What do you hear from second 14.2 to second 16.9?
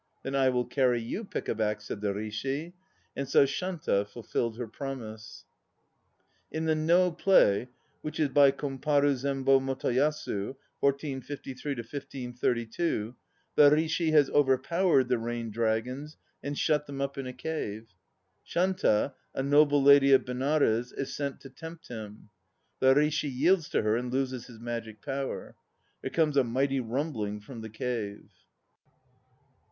overpowered the Rain dragons, and shut